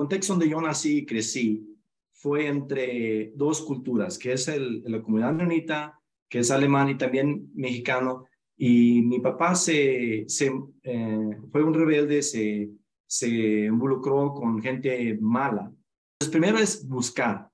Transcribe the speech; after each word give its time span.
contexto 0.00 0.32
donde 0.32 0.48
yo 0.48 0.58
nací 0.62 0.98
y 0.98 1.04
crecí 1.04 1.78
fue 2.10 2.46
entre 2.46 3.32
dos 3.36 3.60
culturas, 3.60 4.16
que 4.16 4.32
es 4.32 4.48
el, 4.48 4.82
la 4.86 5.02
comunidad 5.02 5.34
menonita, 5.34 6.00
que 6.26 6.38
es 6.38 6.50
alemán 6.50 6.88
y 6.88 6.96
también 6.96 7.50
mexicano. 7.54 8.24
Y 8.56 9.02
mi 9.02 9.20
papá 9.20 9.54
se, 9.54 10.24
se 10.26 10.50
eh, 10.84 11.36
fue 11.52 11.62
un 11.62 11.74
rebelde, 11.74 12.22
se, 12.22 12.70
se 13.06 13.28
involucró 13.66 14.32
con 14.32 14.62
gente 14.62 15.18
mala. 15.20 15.70
Entonces, 16.14 16.32
primero 16.32 16.58
es 16.58 16.88
buscar. 16.88 17.50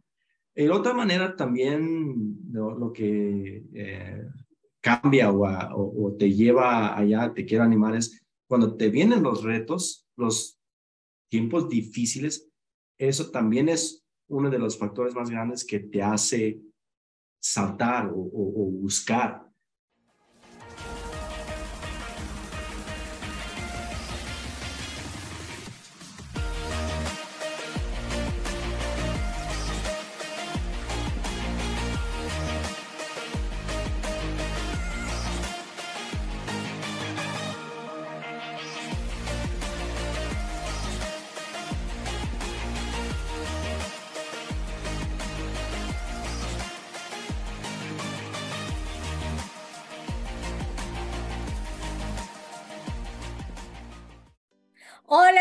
Y 0.55 0.69
otra 0.69 0.95
manera 0.95 1.35
también 1.35 2.39
lo, 2.53 2.93
que 2.93 3.65
eh, 3.75 4.23
cambia 4.81 5.33
o, 5.33 6.05
o, 6.07 6.17
te 6.17 6.33
lleva 6.33 6.97
allá, 6.97 7.35
te 7.35 7.45
quiere 7.45 7.65
animar 7.65 7.97
es 7.97 8.25
cuando 8.47 8.77
te 8.77 8.89
vienen 8.89 9.25
los 9.25 9.43
retos, 9.43 10.07
los 10.17 10.56
tiempos 11.29 11.69
difíciles, 11.69 12.51
eso 12.99 13.31
también 13.31 13.69
es 13.69 14.05
uno 14.29 14.51
de 14.51 14.59
los 14.59 14.79
factores 14.79 15.15
más 15.15 15.31
grandes 15.31 15.65
que 15.65 15.81
te 15.81 16.03
hace 16.03 16.61
saltar 17.41 18.11
o, 18.13 18.71
buscar 18.73 19.46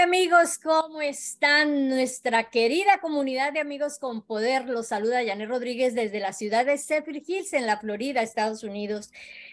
amigos, 0.05 0.59
¿cómo 0.59 1.01
están? 1.01 1.89
Nuestra 1.89 2.51
querida 2.51 2.99
comunidad 3.01 3.51
de 3.53 3.59
amigos 3.59 3.97
con 3.97 4.21
poder 4.21 4.69
los 4.69 4.89
saluda 4.89 5.25
Janet 5.25 5.49
Rodríguez 5.49 5.95
desde 5.95 6.19
la 6.19 6.31
ciudad 6.31 6.63
de 6.63 6.77
Zephyrhills 6.77 7.27
Hills 7.27 7.53
en 7.53 7.65
la 7.65 7.79
Florida, 7.79 8.21
Estados 8.21 8.63
Unidos, 8.63 9.11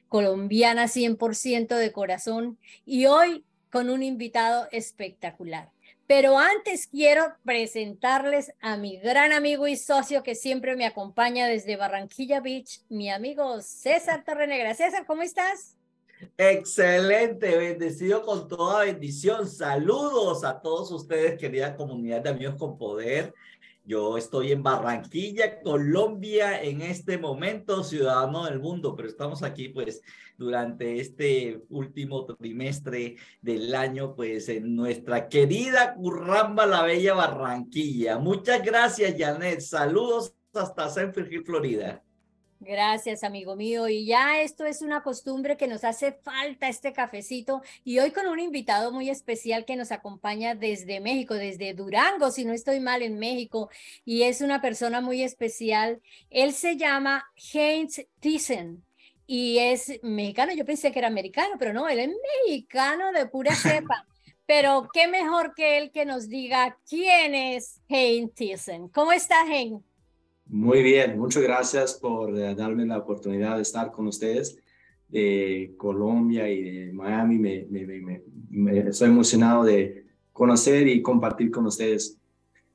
colombiana 0.08 0.88
100% 0.88 1.74
de 1.74 1.90
corazón 1.90 2.58
y 2.84 3.06
hoy 3.06 3.46
con 3.70 3.88
un 3.88 4.02
invitado 4.02 4.68
espectacular. 4.72 5.70
Pero 6.06 6.38
antes 6.38 6.86
quiero 6.86 7.34
presentarles 7.46 8.52
a 8.60 8.76
mi 8.76 8.98
gran 8.98 9.32
amigo 9.32 9.66
y 9.66 9.76
socio 9.76 10.22
que 10.22 10.34
siempre 10.34 10.76
me 10.76 10.84
acompaña 10.84 11.46
desde 11.46 11.76
Barranquilla 11.76 12.40
Beach, 12.40 12.82
mi 12.90 13.10
amigo 13.10 13.62
César 13.62 14.22
Torrenegra. 14.22 14.74
César, 14.74 15.06
¿cómo 15.06 15.22
estás? 15.22 15.78
Excelente, 16.36 17.56
bendecido 17.56 18.22
con 18.22 18.48
toda 18.48 18.84
bendición. 18.84 19.48
Saludos 19.48 20.44
a 20.44 20.60
todos 20.60 20.90
ustedes, 20.90 21.38
querida 21.38 21.76
comunidad 21.76 22.22
de 22.22 22.30
amigos 22.30 22.56
con 22.56 22.78
poder. 22.78 23.34
Yo 23.84 24.16
estoy 24.16 24.52
en 24.52 24.62
Barranquilla, 24.62 25.60
Colombia, 25.60 26.62
en 26.62 26.82
este 26.82 27.18
momento, 27.18 27.82
ciudadano 27.82 28.44
del 28.44 28.60
mundo, 28.60 28.94
pero 28.94 29.08
estamos 29.08 29.42
aquí 29.42 29.70
pues 29.70 30.02
durante 30.38 31.00
este 31.00 31.64
último 31.68 32.24
trimestre 32.24 33.16
del 33.40 33.74
año, 33.74 34.14
pues 34.14 34.48
en 34.48 34.76
nuestra 34.76 35.28
querida 35.28 35.94
Curramba, 35.94 36.64
la 36.64 36.84
Bella 36.84 37.14
Barranquilla. 37.14 38.18
Muchas 38.18 38.62
gracias, 38.62 39.16
Janet. 39.18 39.60
Saludos 39.60 40.32
hasta 40.54 40.88
San 40.88 41.12
Florida. 41.12 42.04
Gracias, 42.64 43.24
amigo 43.24 43.56
mío. 43.56 43.88
Y 43.88 44.06
ya 44.06 44.40
esto 44.40 44.64
es 44.64 44.82
una 44.82 45.02
costumbre 45.02 45.56
que 45.56 45.66
nos 45.66 45.82
hace 45.82 46.12
falta 46.12 46.68
este 46.68 46.92
cafecito. 46.92 47.60
Y 47.82 47.98
hoy 47.98 48.12
con 48.12 48.28
un 48.28 48.38
invitado 48.38 48.92
muy 48.92 49.10
especial 49.10 49.64
que 49.64 49.74
nos 49.74 49.90
acompaña 49.90 50.54
desde 50.54 51.00
México, 51.00 51.34
desde 51.34 51.74
Durango, 51.74 52.30
si 52.30 52.44
no 52.44 52.52
estoy 52.52 52.78
mal 52.78 53.02
en 53.02 53.18
México. 53.18 53.68
Y 54.04 54.22
es 54.22 54.42
una 54.42 54.60
persona 54.60 55.00
muy 55.00 55.24
especial. 55.24 56.00
Él 56.30 56.52
se 56.52 56.76
llama 56.76 57.24
Heinz 57.52 58.06
Thyssen 58.20 58.84
y 59.26 59.58
es 59.58 59.98
mexicano. 60.04 60.52
Yo 60.54 60.64
pensé 60.64 60.92
que 60.92 61.00
era 61.00 61.08
americano, 61.08 61.56
pero 61.58 61.72
no, 61.72 61.88
él 61.88 61.98
es 61.98 62.10
mexicano 62.46 63.10
de 63.10 63.26
pura 63.26 63.56
cepa. 63.56 64.06
Pero 64.44 64.88
qué 64.92 65.06
mejor 65.06 65.54
que 65.54 65.78
él 65.78 65.92
que 65.92 66.04
nos 66.04 66.28
diga 66.28 66.76
quién 66.86 67.34
es 67.34 67.80
Heinz 67.88 68.34
Thyssen. 68.34 68.88
¿Cómo 68.88 69.12
está, 69.12 69.46
Heinz? 69.46 69.82
Muy 70.52 70.82
bien, 70.82 71.18
muchas 71.18 71.42
gracias 71.42 71.94
por 71.94 72.38
eh, 72.38 72.54
darme 72.54 72.84
la 72.84 72.98
oportunidad 72.98 73.56
de 73.56 73.62
estar 73.62 73.90
con 73.90 74.06
ustedes 74.06 74.58
de 75.08 75.72
Colombia 75.78 76.46
y 76.46 76.62
de 76.62 76.92
Miami. 76.92 77.38
Me, 77.38 77.66
me, 78.50 78.78
estoy 78.80 79.08
emocionado 79.08 79.64
de 79.64 80.04
conocer 80.30 80.86
y 80.88 81.00
compartir 81.00 81.50
con 81.50 81.64
ustedes. 81.64 82.20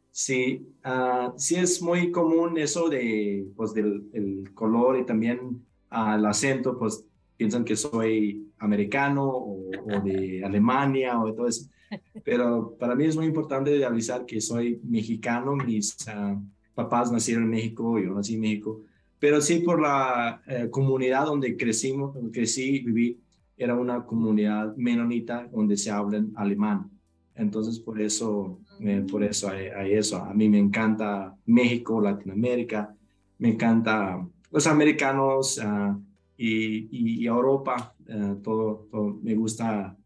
Sí, 0.10 0.68
uh, 0.84 1.38
sí 1.38 1.58
es 1.58 1.80
muy 1.80 2.12
común 2.12 2.58
eso 2.58 2.90
de, 2.90 3.48
pues, 3.56 3.76
del 3.76 4.10
el 4.12 4.56
color 4.56 4.98
y 4.98 5.06
también 5.06 5.64
al 5.92 6.26
acento, 6.26 6.80
pues 6.80 7.06
piensan 7.38 7.64
que 7.64 7.76
soy 7.76 8.52
americano 8.58 9.24
o, 9.24 9.70
de 10.04 10.44
Alemania 10.44 11.22
o 11.22 11.28
de 11.28 11.34
todo 11.34 11.48
eso. 11.48 11.70
Pero 12.26 12.76
para 12.80 12.96
mí 12.96 13.06
es 13.06 13.16
muy 13.16 13.28
importante 13.28 13.86
avisar 13.86 14.26
que 14.26 14.42
soy 14.42 14.82
mexicano. 14.84 15.56
Mis 15.56 15.96
uh, 16.08 16.42
papás 16.78 17.12
nacieron 17.12 17.46
en 17.46 17.50
México, 17.50 17.98
yo 17.98 18.14
nací 18.14 18.36
en 18.36 18.42
México, 18.42 18.82
pero 19.18 19.42
sí 19.42 19.62
por 19.62 19.82
la 19.82 20.44
eh, 20.46 20.68
comunidad 20.70 21.26
donde 21.26 21.58
crecimos, 21.58 22.14
donde 22.14 22.32
crecí, 22.32 22.82
viví, 22.82 23.20
era 23.58 23.74
una 23.74 24.06
comunidad 24.06 24.76
menonita 24.76 25.50
donde 25.52 25.76
se 25.76 25.90
habla 25.90 26.24
alemán. 26.36 26.92
Entonces, 27.34 27.80
por 27.80 28.00
eso, 28.00 28.60
eh, 28.80 29.04
por 29.10 29.24
eso 29.24 29.50
hay, 29.50 29.94
eso. 29.94 30.18
A 30.18 30.36
mí 30.36 30.48
me 30.50 30.60
encanta 30.60 31.36
México, 31.48 32.00
Latinoamérica, 32.00 32.96
me 33.40 33.50
encanta 33.50 34.24
los 34.52 34.68
americanos 34.68 35.60
ah, 35.64 35.98
y, 36.38 37.24
y, 37.24 37.26
Europa, 37.26 37.96
eh, 38.06 38.36
todo, 38.44 38.88
me 39.24 39.34
gusta 39.34 39.98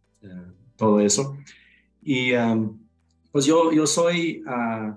todo 0.78 1.02
eso. 1.02 1.36
Y 2.02 2.32
ah, 2.32 2.58
pues 3.34 3.46
yo, 3.46 3.74
yo 3.74 3.86
soy 3.86 4.42
uh, 4.46 4.94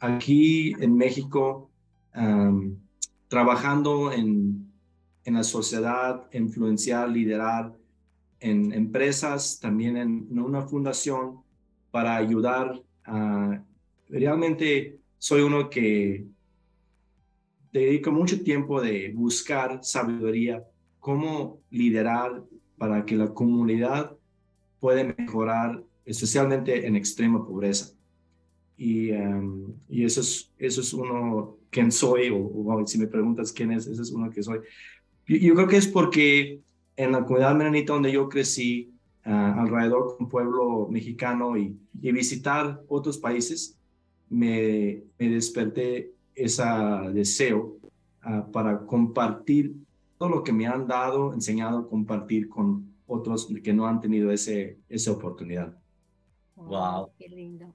aquí 0.00 0.74
en 0.80 0.96
México 0.96 1.70
trabajando 3.28 4.12
en, 4.12 4.72
en, 5.24 5.34
la 5.34 5.44
sociedad, 5.44 6.26
influenciar, 6.32 7.08
liderar 7.08 7.72
en 8.40 8.72
empresas, 8.72 9.58
también 9.60 9.96
en, 9.96 10.38
una 10.38 10.62
fundación 10.62 11.40
para 11.90 12.16
ayudar. 12.16 12.82
Realmente 14.08 14.98
soy 15.18 15.42
uno 15.42 15.68
que 15.68 16.26
dedico 17.72 18.10
mucho 18.10 18.42
tiempo 18.42 18.80
de 18.80 19.12
buscar 19.14 19.80
sabiduría, 19.82 20.64
cómo 21.00 21.60
liderar 21.70 22.42
para 22.76 23.04
que 23.04 23.16
la 23.16 23.28
comunidad 23.34 24.16
pueda 24.80 25.14
mejorar, 25.16 25.82
especialmente 26.04 26.86
en 26.86 26.96
extrema 26.96 27.44
pobreza. 27.44 27.97
Y, 28.78 29.10
em, 29.10 29.74
y 29.88 30.04
eso, 30.04 30.20
es, 30.20 30.50
eso 30.56 30.80
es 30.80 30.94
uno, 30.94 31.58
quién 31.68 31.92
soy, 31.92 32.30
o, 32.32 32.86
si 32.86 32.96
me 32.96 33.08
preguntas 33.08 33.52
quién 33.52 33.72
es, 33.72 33.86
ese 33.86 34.00
es 34.00 34.10
uno 34.12 34.30
que 34.30 34.42
soy. 34.42 34.60
Yo, 35.26 35.36
yo 35.36 35.54
creo 35.54 35.68
que 35.68 35.76
es 35.76 35.88
porque 35.88 36.60
en 36.96 37.12
la 37.12 37.24
comunidad 37.24 37.56
menonita 37.56 37.92
donde 37.92 38.12
yo 38.12 38.28
crecí, 38.28 38.94
uh, 39.26 39.30
alrededor 39.30 40.16
de 40.16 40.24
un 40.24 40.28
pueblo 40.30 40.88
mexicano 40.88 41.58
y, 41.58 41.76
y 42.00 42.12
visitar 42.12 42.80
otros 42.88 43.18
países, 43.18 43.76
me, 44.30 45.02
me 45.18 45.28
desperté 45.28 46.12
ese 46.34 46.62
deseo 47.12 47.78
ah, 48.22 48.46
para 48.52 48.86
compartir 48.86 49.74
todo 50.18 50.28
lo 50.28 50.42
que 50.42 50.52
me 50.52 50.66
han 50.66 50.86
dado, 50.86 51.32
enseñado, 51.32 51.88
compartir 51.88 52.48
con 52.48 52.92
otros 53.06 53.48
que 53.62 53.72
no 53.72 53.86
han 53.86 54.00
tenido 54.00 54.30
ese, 54.30 54.78
esa 54.88 55.12
oportunidad. 55.12 55.76
Wow. 56.56 57.10
Qué 57.18 57.28
lindo. 57.28 57.72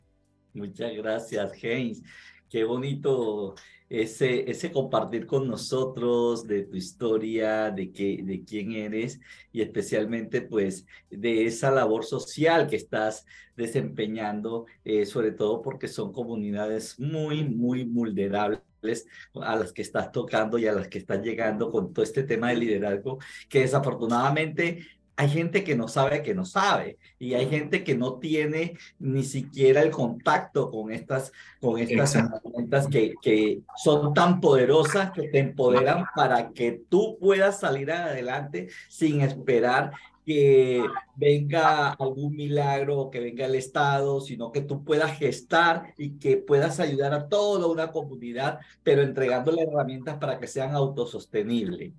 Muchas 0.53 0.95
gracias, 0.95 1.51
James. 1.59 2.03
Qué 2.47 2.63
bonito 2.63 3.55
ese, 3.89 4.50
ese 4.50 4.71
compartir 4.71 5.25
con 5.25 5.47
nosotros 5.47 6.47
de 6.47 6.63
tu 6.63 6.77
historia, 6.77 7.71
de, 7.71 7.91
qué, 7.91 8.21
de 8.23 8.44
quién 8.44 8.71
eres 8.71 9.19
y 9.51 9.61
especialmente 9.61 10.41
pues 10.41 10.85
de 11.09 11.45
esa 11.45 11.71
labor 11.71 12.05
social 12.05 12.67
que 12.67 12.75
estás 12.75 13.25
desempeñando, 13.55 14.65
eh, 14.83 15.05
sobre 15.05 15.31
todo 15.31 15.61
porque 15.61 15.88
son 15.88 16.11
comunidades 16.11 17.00
muy, 17.00 17.44
muy 17.44 17.83
vulnerables 17.83 19.07
a 19.41 19.55
las 19.55 19.73
que 19.73 19.81
estás 19.81 20.11
tocando 20.11 20.57
y 20.57 20.67
a 20.67 20.73
las 20.73 20.88
que 20.88 21.00
están 21.00 21.23
llegando 21.23 21.71
con 21.71 21.94
todo 21.94 22.03
este 22.03 22.23
tema 22.23 22.50
de 22.50 22.57
liderazgo, 22.57 23.19
que 23.50 23.61
desafortunadamente 23.61 24.85
hay 25.15 25.30
gente 25.30 25.63
que 25.63 25.75
no 25.75 25.88
sabe 25.88 26.24
que 26.24 26.33
no 26.33 26.45
sabe 26.45 26.98
y 27.19 27.36
hay 27.36 27.48
gente 27.48 27.83
que 27.83 27.95
no 27.95 28.19
tiene 28.19 28.77
ni 29.00 29.24
siquiera 29.24 29.81
el 29.81 29.92
contacto 29.92 30.71
con 30.71 30.92
estas 30.92 31.31
con 31.62 31.80
estas 31.80 32.15
herramientas 32.15 32.88
que, 32.88 33.13
que 33.21 33.62
son 33.75 34.13
tan 34.13 34.42
poderosas 34.42 35.12
que 35.12 35.27
te 35.30 35.39
empoderan 35.39 36.06
para 36.15 36.51
que 36.51 36.83
tú 36.89 37.18
puedas 37.19 37.60
salir 37.60 37.92
adelante 37.92 38.69
sin 38.89 39.21
esperar 39.21 39.92
que 40.25 40.81
venga 41.15 41.92
algún 41.92 42.36
milagro, 42.36 43.10
que 43.12 43.19
venga 43.19 43.45
el 43.45 43.56
Estado, 43.56 44.21
sino 44.21 44.51
que 44.51 44.62
tú 44.62 44.83
puedas 44.83 45.18
gestar 45.18 45.94
y 45.98 46.18
que 46.18 46.38
puedas 46.38 46.80
ayudar 46.80 47.13
a 47.13 47.27
toda 47.27 47.68
una 47.68 47.92
comunidad, 47.92 48.60
pero 48.83 49.01
entregándole 49.01 49.63
herramientas 49.63 50.18
para 50.18 50.39
que 50.39 50.48
sean 50.48 50.75
autosostenibles. 50.75 51.92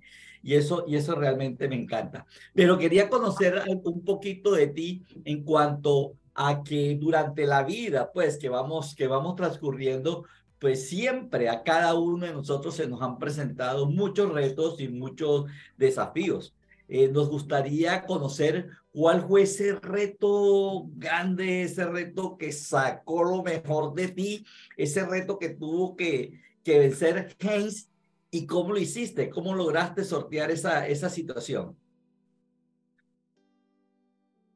Y 0.45 0.53
eso, 0.53 0.85
y 0.87 0.95
eso 0.95 1.15
realmente 1.15 1.67
me 1.67 1.75
encanta. 1.75 2.27
Pero 2.53 2.77
quería 2.77 3.09
conocer 3.09 3.63
un 3.83 4.05
poquito 4.05 4.51
de 4.51 4.67
ti 4.67 5.03
en 5.23 5.43
cuanto 5.43 6.17
a 6.35 6.61
que 6.61 6.95
durante 7.01 7.47
la 7.47 7.63
vida, 7.63 8.11
pues, 8.13 8.37
que 8.37 8.47
vamos, 8.47 8.93
que 8.93 9.07
vamos 9.07 9.35
transcurriendo, 9.35 10.25
pues 10.59 10.87
siempre 10.87 11.49
a 11.49 11.63
cada 11.63 11.95
uno 11.95 12.27
de 12.27 12.33
nosotros 12.33 12.75
se 12.75 12.87
nos 12.87 13.01
han 13.01 13.17
presentado 13.17 13.87
muchos 13.87 14.31
retos 14.31 14.79
y 14.79 14.87
muchos 14.87 15.45
desafíos. 15.77 16.53
Eh, 16.87 17.07
nos 17.07 17.27
gustaría 17.27 18.05
conocer 18.05 18.69
cuál 18.91 19.27
fue 19.27 19.41
ese 19.41 19.79
reto 19.79 20.85
grande, 20.95 21.63
ese 21.63 21.85
reto 21.85 22.37
que 22.37 22.51
sacó 22.51 23.23
lo 23.23 23.41
mejor 23.41 23.95
de 23.95 24.09
ti, 24.09 24.45
ese 24.77 25.03
reto 25.07 25.39
que 25.39 25.49
tuvo 25.49 25.95
que, 25.95 26.39
que 26.63 26.77
vencer 26.77 27.35
Haynes 27.39 27.89
y 28.35 28.45
cómo 28.45 28.73
lo 28.73 28.79
hiciste, 28.79 29.29
cómo 29.29 29.55
lograste 29.55 30.03
sortear 30.03 30.51
esa, 30.51 30.87
esa 30.87 31.09
situación. 31.09 31.75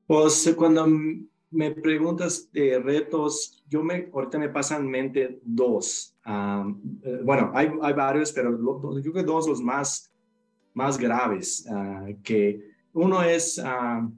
Pues 0.05 0.53
cuando 0.57 0.85
me 1.51 1.71
preguntas 1.71 2.51
de 2.51 2.79
retos, 2.79 3.63
yo 3.69 3.81
me, 3.83 4.09
ahorita 4.13 4.37
me 4.37 4.49
pasan 4.49 4.83
en 4.83 4.91
mente 4.91 5.39
dos. 5.43 6.15
Eh, 6.25 7.21
bueno, 7.23 7.51
hay, 7.53 7.71
hay 7.81 7.93
varios, 7.93 8.33
pero 8.33 8.57
yo 8.59 9.11
creo 9.11 9.13
que 9.13 9.23
dos 9.23 9.47
los 9.47 9.61
más 9.61 10.09
más 10.73 10.97
graves, 10.97 11.65
ah, 11.69 12.07
que 12.23 12.61
uno 12.93 13.23
es, 13.23 13.59
ah, 13.59 14.09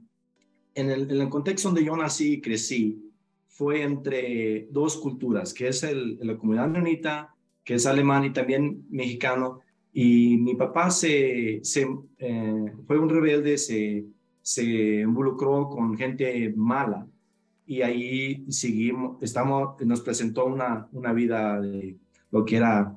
en, 0.74 0.90
el, 0.90 1.10
en, 1.10 1.20
el, 1.20 1.28
contexto 1.28 1.68
donde 1.68 1.84
yo 1.84 1.96
nací 1.96 2.34
y 2.34 2.40
crecí, 2.40 3.10
fue 3.48 3.82
entre 3.82 4.68
dos 4.70 4.96
culturas, 4.96 5.52
que 5.52 5.68
es 5.68 5.82
el, 5.82 6.18
la 6.20 6.36
comunidad 6.36 6.68
menonita, 6.68 7.34
que 7.64 7.74
es 7.74 7.86
alemán 7.86 8.24
y 8.24 8.32
también 8.32 8.86
mexicano, 8.90 9.60
y 9.92 10.38
mi 10.38 10.54
papá 10.54 10.90
se, 10.90 11.60
eh, 12.18 12.72
fue 12.86 12.98
un 12.98 13.08
rebelde, 13.08 13.58
se, 13.58 14.06
se 14.40 15.00
involucró 15.00 15.68
con 15.68 15.96
gente 15.96 16.52
mala, 16.56 17.06
y 17.66 17.82
ahí 17.82 18.44
seguimos, 18.50 19.22
estamos, 19.22 19.80
nos 19.84 20.00
presentó 20.00 20.46
una, 20.46 20.88
una 20.92 21.12
vida 21.12 21.60
de 21.60 21.96
lo 22.30 22.44
que 22.44 22.56
era 22.56 22.96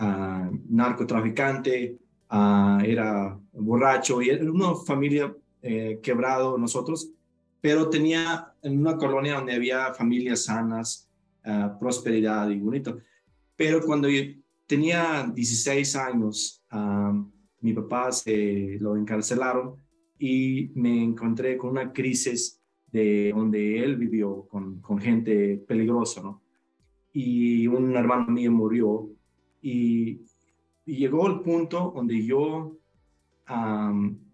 uh, 0.00 0.58
narcotraficante, 0.68 1.98
Ah, 2.36 2.82
era 2.84 3.38
borracho. 3.52 4.20
Y 4.20 4.30
era 4.30 4.50
una 4.50 4.74
familia 4.74 5.32
eh, 5.62 6.00
quebrado 6.02 6.58
nosotros, 6.58 7.10
pero 7.60 7.88
tenía 7.88 8.52
en 8.60 8.80
una 8.80 8.96
colonia 8.96 9.36
donde 9.36 9.54
había 9.54 9.94
familias 9.94 10.44
sanas, 10.44 11.08
ah, 11.44 11.76
prosperidad 11.78 12.48
y 12.50 12.58
bonito. 12.58 12.98
Pero 13.56 13.80
cuando 13.82 14.08
yo 14.08 14.22
tenía 14.66 15.30
16 15.32 15.96
años, 15.96 16.64
mi 17.60 17.72
papá 17.72 18.12
se 18.12 18.76
lo 18.80 18.96
encarcelaron 18.96 19.76
y 20.18 20.70
me 20.74 21.02
encontré 21.02 21.56
con 21.56 21.70
una 21.70 21.92
crisis 21.92 22.60
de 22.90 23.32
donde 23.34 23.82
él 23.82 23.96
vivió 23.96 24.46
con, 24.48 24.80
gente 25.00 25.56
peligrosa, 25.66 26.22
¿no? 26.22 26.42
Y 27.12 27.66
un 27.66 27.94
hermano 27.96 28.26
mío 28.30 28.50
murió 28.50 29.08
y 29.62 30.20
y 30.86 30.96
llegó 30.96 31.26
el 31.26 31.40
punto 31.40 31.92
donde 31.94 32.24
yo, 32.24 32.76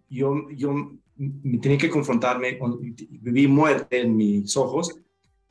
yo, 0.09 0.51
yo 0.51 0.93
me 1.17 1.59
tenía 1.59 1.79
que 1.79 1.91
confrontarme, 1.91 2.59
viví 3.11 3.47
muerte 3.47 4.01
en 4.01 4.17
mis 4.17 4.57
ojos 4.57 4.99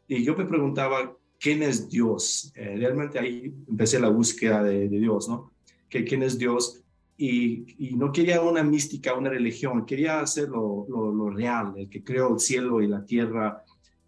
y 0.07 0.23
yo 0.23 0.35
me 0.35 0.45
preguntaba, 0.45 1.15
¿quién 1.39 1.63
es 1.63 1.89
Dios? 1.89 2.51
Eh, 2.55 2.75
realmente 2.77 3.17
ahí 3.17 3.53
empecé 3.67 3.99
la 3.99 4.09
búsqueda 4.09 4.63
de, 4.63 4.89
Dios, 4.89 5.29
¿no? 5.29 5.51
¿Que, 5.87 6.03
¿Quién 6.03 6.21
es 6.23 6.37
Dios? 6.37 6.83
Y, 7.17 7.65
y, 7.77 7.95
no 7.95 8.11
quería 8.11 8.41
una 8.41 8.63
mística, 8.63 9.13
una 9.13 9.29
religión, 9.29 9.85
quería 9.85 10.21
hacer 10.21 10.49
lo, 10.49 10.85
lo, 10.87 11.29
real, 11.29 11.73
el 11.77 11.89
que 11.89 12.03
creó 12.03 12.33
el 12.33 12.39
cielo 12.39 12.81
y 12.81 12.87
la 12.87 13.03
tierra, 13.03 13.63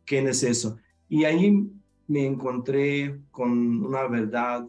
¿quién 0.05 0.27
es 0.27 0.43
eso? 0.43 0.77
Y 1.09 1.25
ahí 1.25 1.69
me 2.07 2.25
encontré 2.25 3.19
con 3.31 3.85
una 3.85 4.07
verdad 4.07 4.65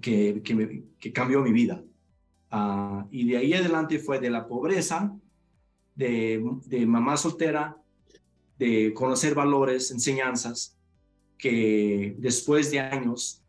que, 0.00 0.42
que, 0.42 1.12
cambió 1.12 1.42
mi 1.42 1.52
vida. 1.52 1.82
Ah, 2.50 3.06
y 3.10 3.28
de 3.28 3.38
ahí 3.38 3.54
adelante 3.54 3.98
fue 3.98 4.18
de 4.20 4.30
la 4.30 4.46
pobreza, 4.46 5.14
de, 5.94 6.42
de 6.66 6.86
mamá 6.86 7.16
soltera, 7.16 7.78
de 8.58 8.92
conocer 8.92 9.34
valores, 9.34 9.90
enseñanzas, 9.90 10.77
que 11.38 12.14
después 12.18 12.70
de 12.70 12.80
años 12.80 13.42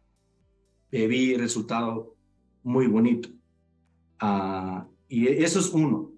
vi 0.91 1.35
resultado 1.35 2.15
muy 2.63 2.87
bonito. 2.87 3.29
Ah, 4.19 4.87
y 5.07 5.27
eso 5.27 5.59
es 5.59 5.69
uno. 5.69 6.11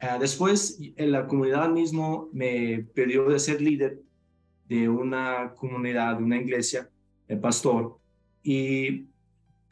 Ah, 0.00 0.18
después, 0.18 0.78
en 0.96 1.12
la 1.12 1.26
comunidad 1.26 1.70
mismo 1.70 2.28
me 2.32 2.86
pidió 2.94 3.28
de 3.28 3.38
ser 3.38 3.60
líder 3.60 4.02
de 4.68 4.88
una 4.88 5.54
comunidad, 5.54 6.16
de 6.18 6.24
una 6.24 6.38
iglesia, 6.38 6.90
el 7.28 7.38
pastor, 7.40 7.98
y 8.42 9.06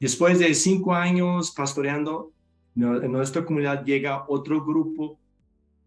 Después 0.05 0.39
de 0.39 0.53
cinco 0.55 0.93
años 0.93 1.51
pastoreando, 1.53 2.31
en 2.77 3.11
nuestra 3.11 3.43
comunidad 3.43 3.87
llega 3.87 4.27
otro 4.29 4.63
grupo 4.63 5.19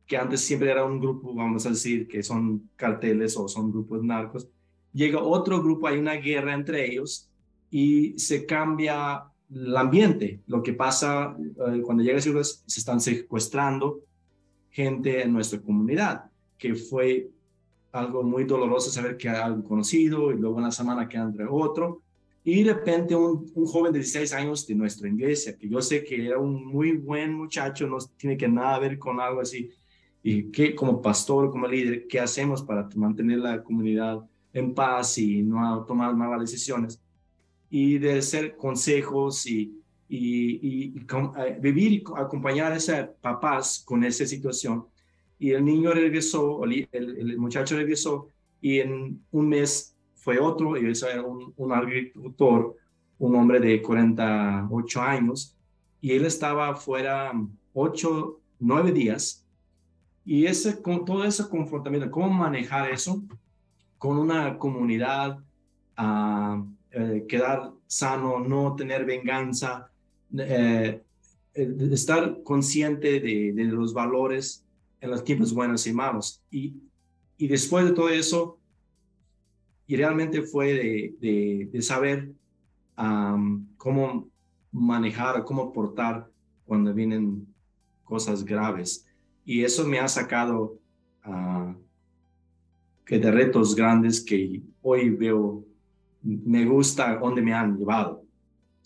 que 0.07 0.17
antes 0.17 0.41
siempre 0.41 0.71
era 0.71 0.85
un 0.85 0.99
grupo, 0.99 1.35
vamos 1.35 1.67
a 1.67 1.69
decir, 1.69 2.07
que 2.07 2.23
son 2.23 2.67
carteles 2.75 3.37
o 3.37 3.47
son 3.47 3.71
grupos 3.71 4.03
narcos. 4.03 4.49
Llega 4.97 5.21
otro 5.21 5.61
grupo, 5.61 5.85
hay 5.85 5.99
una 5.99 6.15
guerra 6.15 6.55
entre 6.55 6.83
ellos 6.83 7.29
y 7.69 8.17
se 8.17 8.47
cambia 8.47 9.25
el 9.53 9.77
ambiente. 9.77 10.41
Lo 10.47 10.63
que 10.63 10.73
pasa 10.73 11.37
eh, 11.39 11.81
cuando 11.83 12.01
llega 12.01 12.19
se 12.19 12.79
están 12.79 12.99
secuestrando 12.99 13.99
gente 14.71 15.21
en 15.21 15.33
nuestra 15.33 15.61
comunidad, 15.61 16.31
que 16.57 16.73
fue 16.73 17.29
algo 17.91 18.23
muy 18.23 18.45
doloroso 18.45 18.89
saber 18.89 19.17
que 19.17 19.29
hay 19.29 19.35
algo 19.35 19.63
conocido 19.63 20.31
y 20.31 20.37
luego 20.39 20.57
en 20.57 20.63
la 20.63 20.71
semana 20.71 21.07
queda 21.07 21.25
entre 21.25 21.45
otro. 21.47 22.01
Y 22.43 22.63
de 22.63 22.73
repente 22.73 23.15
un, 23.15 23.53
joven 23.67 23.93
de 23.93 23.99
16 23.99 24.33
años 24.33 24.65
de 24.65 24.73
nuestra 24.73 25.07
iglesia, 25.07 25.55
que 25.55 25.69
yo 25.69 25.79
sé 25.79 26.03
que 26.03 26.25
era 26.25 26.39
un 26.39 26.65
muy 26.65 26.93
buen 26.93 27.35
muchacho, 27.35 27.85
no 27.85 27.99
tiene 28.17 28.35
que 28.35 28.47
nada 28.47 28.79
ver 28.79 28.97
con 28.97 29.19
algo 29.19 29.41
así, 29.41 29.69
y 30.23 30.45
que 30.45 30.73
como 30.73 31.03
pastor, 31.03 31.51
como 31.51 31.67
líder, 31.67 32.07
¿qué 32.07 32.19
hacemos 32.19 32.63
para 32.63 32.89
mantener 32.95 33.37
la 33.37 33.61
comunidad 33.61 34.25
en 34.57 34.73
paz 34.73 35.17
y 35.17 35.43
no 35.43 35.83
tomar 35.85 36.15
malas 36.15 36.41
decisiones? 36.41 37.01
Y 37.69 37.97
de 37.97 38.19
hacer 38.19 38.55
consejos 38.55 39.45
y, 39.45 39.81
y, 40.09 40.59
y, 40.61 41.05
eh, 41.37 41.57
vivir 41.59 42.03
acompañar 42.15 42.71
a 42.71 42.77
esos 42.77 43.09
papás 43.21 43.83
con 43.85 44.03
esa 44.03 44.25
situación. 44.25 44.85
Y 45.39 45.51
el 45.51 45.63
niño 45.63 45.91
regresó, 45.91 46.63
el, 46.63 47.37
muchacho 47.37 47.75
regresó 47.75 48.29
y 48.61 48.79
en 48.79 49.21
un 49.31 49.49
mes 49.49 49.95
fue 50.15 50.39
otro, 50.39 50.75
y 50.77 50.85
era 50.85 51.21
un, 51.21 51.53
un 51.55 51.71
agricultor, 51.71 52.75
un 53.19 53.35
hombre 53.35 53.59
de 53.59 53.81
48 53.81 55.01
años, 55.01 55.55
y 56.01 56.13
él 56.13 56.25
estaba 56.25 56.75
fuera 56.75 57.31
ocho, 57.73 58.39
nueve 58.59 58.91
días, 58.91 59.45
y 60.25 60.45
ese, 60.45 60.81
con 60.81 61.05
todo 61.05 61.23
ese 61.23 61.47
confrontamiento, 61.47 62.11
cómo 62.11 62.29
manejar 62.29 62.91
eso 62.91 63.23
con 63.97 64.17
una 64.17 64.57
comunidad, 64.57 65.39
a 65.95 66.63
eh, 66.91 67.25
quedar 67.27 67.71
sano, 67.87 68.39
no 68.39 68.75
tener 68.75 69.05
venganza, 69.05 69.89
eh, 70.37 71.01
estar 71.53 72.43
consciente 72.43 73.19
de, 73.19 73.53
de, 73.53 73.63
los 73.65 73.93
valores 73.93 74.63
en 75.01 75.09
los 75.09 75.23
tiempos 75.23 75.53
buenos 75.53 75.87
y 75.87 75.93
malos. 75.93 76.43
Y, 76.51 76.75
y 77.37 77.47
después 77.47 77.85
de 77.85 77.91
todo 77.91 78.09
eso, 78.09 78.59
y 79.87 79.95
realmente 79.95 80.41
fue 80.41 80.73
de, 80.73 81.69
de, 81.71 81.81
saber 81.81 82.31
cómo 83.77 84.27
manejar, 84.71 85.45
cómo 85.45 85.71
portar 85.71 86.29
cuando 86.65 86.93
vienen 86.93 87.47
cosas 88.03 88.43
graves. 88.43 89.07
Y 89.45 89.63
eso 89.63 89.87
me 89.87 89.99
ha 89.99 90.09
sacado 90.09 90.77
uh, 91.25 91.73
que 93.07 93.17
de 93.19 93.31
retos 93.31 93.73
grandes 93.73 94.21
que 94.21 94.61
hoy 94.81 95.09
veo, 95.09 95.63
me 96.21 96.65
gusta 96.65 97.15
dónde 97.15 97.41
me 97.41 97.53
han 97.53 97.77
llevado. 97.77 98.23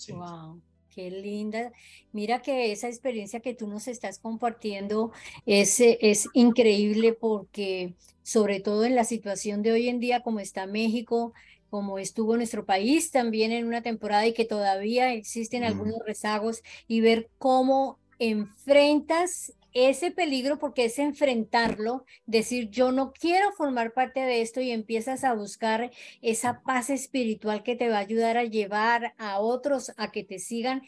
Wow. 0.10 0.62
Qué 0.94 1.10
linda. 1.10 1.72
Mira 2.12 2.42
que 2.42 2.72
esa 2.72 2.90
experiencia 2.90 3.40
que 3.40 3.54
tú 3.54 3.68
nos 3.68 3.88
estás 3.88 4.20
compartiendo 4.20 5.12
es, 5.46 5.80
es 5.80 6.28
increíble 6.34 7.13
porque 7.13 7.96
sobre 8.24 8.60
todo 8.60 8.84
en 8.84 8.96
la 8.96 9.06
situación 9.06 9.62
de 9.62 9.72
hoy 9.72 9.88
en 9.88 10.00
día 10.00 10.22
como 10.22 10.42
está 10.42 10.68
México, 10.68 11.34
como 11.70 11.98
estuvo 11.98 12.36
nuestro 12.36 12.66
país 12.66 13.10
también 13.10 13.54
en 13.54 13.66
una 13.66 13.82
temporada 13.82 14.28
y 14.28 14.34
que 14.34 14.44
todavía 14.44 15.13
existen 15.13 15.63
algunos 15.63 15.96
rezagos 16.06 16.62
y 16.88 17.00
ver 17.00 17.30
cómo 17.38 17.98
enfrentas 18.20 19.54
ese 19.74 20.12
peligro 20.12 20.60
porque 20.60 20.86
es 20.86 21.00
enfrentarlo, 21.00 22.06
decir 22.25 22.70
yo 22.70 22.92
no 22.92 23.13
quiero 23.13 23.51
formar 23.54 23.94
parte 23.94 24.20
de 24.20 24.42
esto 24.42 24.62
y 24.62 24.72
empiezas 24.72 25.24
a 25.24 25.34
buscar 25.34 25.92
esa 26.22 26.62
paz 26.62 26.90
espiritual 26.90 27.63
que 27.63 27.75
te 27.75 27.90
va 27.90 27.98
a 27.98 28.01
ayudar 28.01 28.38
a 28.38 28.44
llevar 28.44 29.13
a 29.18 29.40
otros 29.40 29.92
a 29.98 30.12
que 30.12 30.24
te 30.24 30.40
sigan 30.40 30.84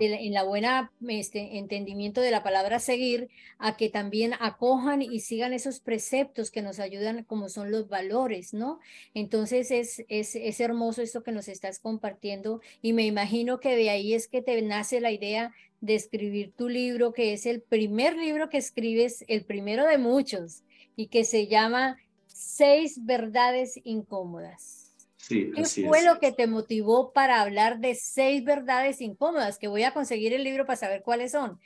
en 0.00 0.32
la 0.32 0.44
buena 0.44 0.92
este, 1.08 1.58
entendimiento 1.58 2.20
de 2.20 2.30
la 2.30 2.42
palabra 2.42 2.78
seguir, 2.78 3.28
a 3.58 3.76
que 3.76 3.88
también 3.88 4.34
acojan 4.40 5.02
y 5.02 5.20
sigan 5.20 5.52
esos 5.52 5.80
preceptos 5.80 6.50
que 6.50 6.62
nos 6.62 6.78
ayudan 6.78 7.24
como 7.24 7.48
son 7.48 7.70
los 7.70 7.88
valores, 7.88 8.54
¿no? 8.54 8.80
Entonces 9.14 9.70
es, 9.70 10.04
es, 10.08 10.36
es 10.36 10.60
hermoso 10.60 11.02
esto 11.02 11.22
que 11.22 11.32
nos 11.32 11.48
estás 11.48 11.78
compartiendo 11.78 12.60
y 12.82 12.92
me 12.92 13.06
imagino 13.06 13.60
que 13.60 13.76
de 13.76 13.90
ahí 13.90 14.14
es 14.14 14.28
que 14.28 14.42
te 14.42 14.60
nace 14.62 15.00
la 15.00 15.10
idea 15.10 15.52
de 15.80 15.94
escribir 15.94 16.52
tu 16.56 16.68
libro, 16.68 17.12
que 17.12 17.32
es 17.32 17.46
el 17.46 17.62
primer 17.62 18.16
libro 18.16 18.48
que 18.48 18.58
escribes, 18.58 19.24
el 19.28 19.44
primero 19.44 19.86
de 19.86 19.98
muchos, 19.98 20.62
y 20.96 21.06
que 21.06 21.24
se 21.24 21.46
llama 21.46 21.96
Seis 22.26 23.04
Verdades 23.04 23.80
Incómodas. 23.84 24.80
Sí, 25.16 25.52
¿Qué 25.54 25.64
fue 25.86 26.02
lo 26.04 26.18
que 26.18 26.32
te 26.32 26.46
motivó 26.46 27.12
para 27.12 27.40
hablar 27.40 27.78
de 27.78 27.94
seis 27.94 28.44
verdades 28.44 29.00
incómodas? 29.00 29.58
Que 29.58 29.68
voy 29.68 29.84
a 29.84 29.92
conseguir 29.94 30.32
el 30.32 30.42
libro 30.42 30.66
para 30.66 30.76
saber 30.76 31.02
cuáles 31.02 31.32
son. 31.32 31.58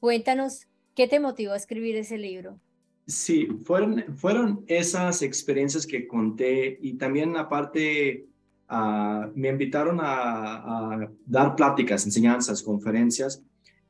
Cuéntanos, 0.00 0.66
¿qué 0.94 1.08
te 1.08 1.18
motivó 1.18 1.52
a 1.52 1.56
escribir 1.56 1.96
ese 1.96 2.18
libro? 2.18 2.58
Sí, 3.06 3.46
fueron, 3.64 4.04
fueron 4.16 4.64
esas 4.66 5.22
experiencias 5.22 5.86
que 5.86 6.06
conté 6.06 6.78
y 6.82 6.94
también 6.94 7.36
aparte 7.36 8.26
uh, 8.68 9.30
me 9.34 9.48
invitaron 9.48 9.98
a, 10.00 10.94
a, 10.94 11.10
dar 11.24 11.56
pláticas, 11.56 12.04
enseñanzas, 12.04 12.62
conferencias 12.62 13.42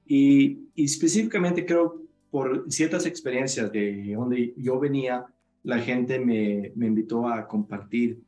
y, 0.06 0.68
específicamente 0.76 1.64
creo 1.64 2.02
por 2.30 2.70
ciertas 2.70 3.06
experiencias 3.06 3.72
de 3.72 4.14
donde 4.14 4.54
yo 4.56 4.78
venía, 4.78 5.24
la 5.62 5.78
gente 5.78 6.18
me, 6.18 6.72
me 6.76 6.86
invitó 6.86 7.28
a 7.28 7.48
compartir 7.48 8.20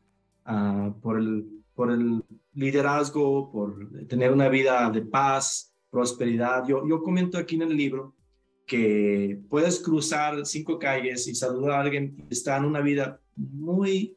uh, 0.47 0.93
por, 1.01 1.19
el, 1.19 1.47
por 1.75 1.91
el 1.91 2.25
liderazgo, 2.55 3.51
por 3.53 4.07
tener 4.09 4.33
una 4.33 4.49
vida 4.49 4.91
de 4.91 5.03
paz, 5.03 5.75
prosperidad. 5.91 6.67
Yo, 6.67 6.87
yo 6.89 7.03
comento 7.03 7.39
aquí 7.39 7.57
en 7.57 7.63
el 7.63 7.77
libro 7.77 8.15
que 8.67 9.41
puedes 9.49 9.79
cruzar 9.81 10.45
cinco 10.47 10.79
calles 10.79 11.29
y 11.29 11.35
saludar 11.35 11.73
a 11.73 11.81
alguien 11.81 12.17
que 12.17 12.27
está 12.31 12.57
en 12.57 12.65
una 12.65 12.81
vida 12.81 13.21
muy, 13.37 14.17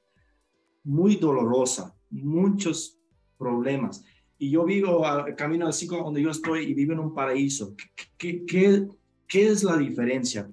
muy 0.83 1.15
dolorosa, 1.15 1.95
muchos 2.09 2.97
problemas 3.37 4.03
y 4.41 4.49
yo 4.49 4.65
vivo 4.65 5.05
a, 5.05 5.35
camino 5.35 5.67
así 5.67 5.85
como 5.85 6.05
donde 6.05 6.23
yo 6.23 6.31
estoy 6.31 6.63
y 6.63 6.73
vivo 6.73 6.93
en 6.93 6.99
un 6.99 7.13
paraíso. 7.13 7.75
¿Qué, 8.17 8.43
qué, 8.43 8.87
qué 9.27 9.47
es 9.47 9.63
la 9.63 9.77
diferencia? 9.77 10.49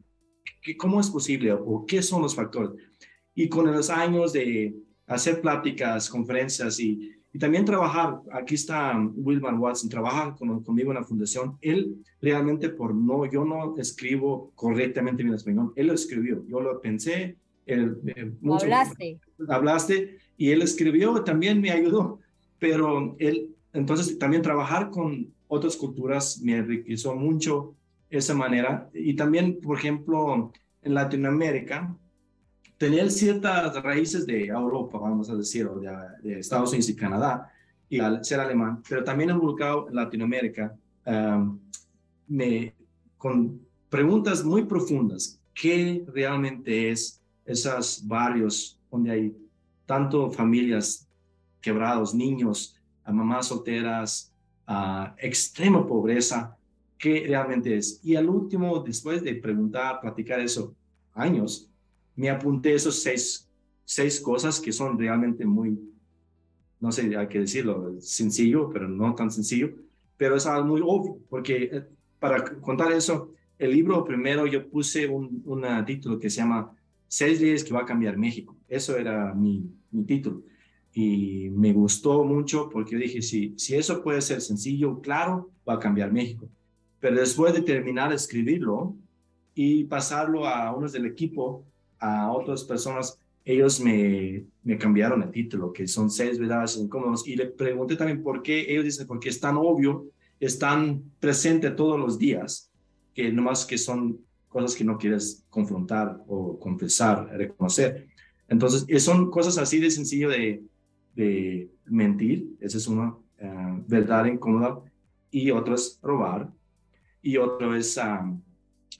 ¿Qué, 0.61 0.77
¿Cómo 0.77 1.01
es 1.01 1.09
posible 1.09 1.53
o 1.53 1.87
qué 1.87 2.03
son 2.03 2.21
los 2.21 2.35
factores? 2.35 2.73
Y 3.35 3.49
con 3.49 3.73
los 3.73 3.89
años 3.89 4.35
de 4.35 4.77
hacer 5.07 5.41
pláticas, 5.41 6.11
conferencias 6.11 6.79
y, 6.79 7.13
y 7.33 7.39
también 7.39 7.65
trabajar, 7.65 8.21
aquí 8.31 8.57
está 8.57 8.95
Wilmar 9.15 9.55
Watson, 9.55 9.89
trabaja 9.89 10.35
con, 10.35 10.63
conmigo 10.63 10.91
en 10.91 10.97
la 10.97 11.05
fundación. 11.05 11.57
Él 11.63 11.97
realmente 12.21 12.69
por 12.69 12.95
no, 12.95 13.25
yo 13.25 13.47
no 13.47 13.75
escribo 13.79 14.53
correctamente 14.55 15.25
mi 15.25 15.35
español, 15.35 15.73
él 15.77 15.87
lo 15.87 15.95
escribió, 15.95 16.45
yo 16.47 16.61
lo 16.61 16.79
pensé. 16.83 17.39
Él, 17.65 17.97
eh, 18.05 18.33
mucho, 18.43 18.65
hablaste. 18.65 19.19
Hablaste 19.49 20.19
y 20.37 20.51
él 20.51 20.61
escribió, 20.61 21.25
también 21.25 21.59
me 21.63 21.71
ayudó, 21.71 22.21
pero 22.59 23.17
él 23.19 23.55
entonces, 23.73 24.19
también 24.19 24.43
trabajar 24.43 24.91
con 24.91 25.33
otras 25.47 25.77
culturas 25.77 26.41
me 26.43 26.57
enriqueció 26.57 27.15
mucho 27.15 27.75
esa 28.11 28.35
manera. 28.35 28.89
Y 28.95 29.15
también, 29.15 29.61
por 29.61 29.79
ejemplo, 29.79 30.53
en 30.83 30.95
Latinoamérica, 30.95 31.95
tener 32.79 33.11
ciertas 33.11 33.75
raíces 33.83 34.27
de 34.27 34.47
Europa, 34.47 34.99
vamos 34.99 35.29
a 35.29 35.37
decir, 35.37 35.67
o 35.67 35.81
de, 35.81 36.39
Estados 36.39 36.71
Unidos 36.71 36.89
y 36.89 36.97
Canadá, 36.97 37.53
y 37.91 37.99
ser 38.23 38.41
alemán, 38.41 38.83
pero 38.89 39.03
también 39.03 39.31
involucrado 39.31 39.89
en 39.89 39.95
Latinoamérica, 39.95 40.77
me, 42.27 42.75
con 43.17 43.61
preguntas 43.89 44.45
muy 44.45 44.65
profundas. 44.65 45.41
¿Qué 45.55 46.05
realmente 46.15 46.91
es 46.91 47.21
esos 47.45 48.07
barrios 48.07 48.79
donde 48.91 49.11
hay 49.11 49.37
tanto 49.87 50.31
familias 50.31 51.09
quebrados, 51.61 52.15
niños, 52.15 52.78
a 53.09 53.13
mamás 53.13 53.47
solteras, 53.47 54.31
a 54.67 55.15
extrema 55.19 55.87
pobreza, 55.87 56.55
qué 56.99 57.25
realmente 57.27 57.75
es. 57.75 58.01
Y 58.05 58.17
al 58.17 58.29
último, 58.29 58.81
después 58.81 59.23
de 59.23 59.35
preguntar, 59.35 59.99
platicar 60.03 60.41
eso 60.41 60.75
años, 61.15 61.71
me 62.15 62.29
apunté 62.29 62.75
esos 62.75 63.03
seis, 63.03 63.49
seis 63.87 64.21
cosas 64.21 64.61
que 64.61 64.73
son 64.73 64.99
realmente 64.99 65.47
muy, 65.47 65.81
no 66.81 66.93
sé, 66.93 67.17
hay 67.17 67.29
que 67.29 67.41
decirlo, 67.41 67.99
sencillo, 67.99 68.69
pero 68.69 68.87
no 68.87 69.15
tan 69.15 69.31
sencillo, 69.31 69.71
pero 70.19 70.37
es 70.37 70.47
algo 70.47 70.69
muy 70.69 70.83
obvio, 70.85 71.19
porque 71.31 71.71
eh, 71.73 71.87
para 72.19 72.45
contar 72.61 72.93
eso, 72.93 73.33
el 73.59 73.71
libro 73.71 74.05
primero 74.05 74.47
yo 74.47 74.69
puse 74.69 75.09
un, 75.09 75.43
un 75.47 75.65
título 75.87 76.19
que 76.19 76.29
se 76.29 76.43
llama 76.43 76.75
Seis 77.11 77.41
leyes 77.41 77.65
que 77.65 77.73
va 77.73 77.81
a 77.81 77.87
cambiar 77.87 78.19
México. 78.19 78.55
Eso 78.69 78.99
era 78.99 79.33
mi, 79.33 79.65
mi 79.91 80.05
título 80.05 80.43
y 80.93 81.51
me 81.51 81.73
gustó 81.73 82.25
mucho 82.25 82.69
porque 82.69 82.97
dije, 82.97 83.23
si, 83.23 83.55
si 83.57 83.75
eso 83.75 84.03
puede 84.03 84.21
ser 84.21 84.41
sencillo, 84.41 85.01
claro, 85.01 85.51
va 85.69 85.75
a 85.75 85.79
cambiar 85.79 86.13
México. 86.13 86.49
Pero 87.01 87.17
después 87.17 87.55
de 87.55 87.63
terminar 87.63 88.11
de 88.11 88.17
escribirlo 88.17 88.97
y 89.55 89.85
pasarlo 89.85 90.47
a 90.47 90.75
unos 90.75 90.93
del 90.93 91.07
equipo, 91.07 91.65
a 91.99 92.33
otras 92.33 92.65
personas, 92.65 93.19
ellos 93.45 93.81
me, 93.81 94.45
me 94.63 94.77
cambiaron 94.77 95.23
el 95.23 95.31
título, 95.31 95.73
que 95.73 95.87
son 95.87 96.11
seis 96.11 96.39
verdades 96.39 96.77
incómodas. 96.77 97.27
Y 97.27 97.37
le 97.37 97.47
pregunté 97.47 97.97
también 97.97 98.23
por 98.23 98.43
qué. 98.43 98.67
Ellos 98.69 98.85
dicen, 98.85 99.07
porque 99.07 99.29
es 99.29 99.41
tan 99.41 99.57
obvio, 99.57 100.07
es 100.41 100.59
tan 100.59 101.03
presente 101.21 101.71
todos 101.71 101.99
los 101.99 102.19
días, 102.19 102.71
que 103.15 103.33
nomás 103.33 103.65
que 103.65 103.79
son 103.79 104.19
cosas 104.49 104.75
que 104.75 104.85
no 104.85 104.99
quieres 104.99 105.45
confrontar 105.51 106.21
o 106.27 106.59
confesar, 106.59 107.29
reconocer. 107.37 108.09
Entonces, 108.49 108.85
son 109.03 109.31
cosas 109.31 109.59
así 109.59 109.79
de 109.79 109.91
sencillo 109.91 110.31
de, 110.31 110.63
de 111.19 111.69
mentir, 111.87 112.57
esa 112.61 112.79
es 112.79 112.87
una 112.87 113.09
uh, 113.09 113.83
verdad 113.89 114.27
incómoda, 114.27 114.81
y 115.33 115.51
otro 115.51 115.75
es 115.75 115.99
robar, 116.01 116.49
y 117.21 117.37
otro 117.37 117.75
es 117.75 117.97
um, 117.97 118.41